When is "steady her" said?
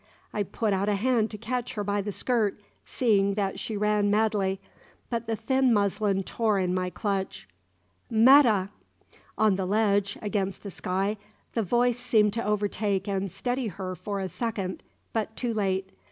13.31-13.93